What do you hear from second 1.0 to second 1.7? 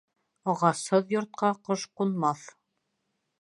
йортҡа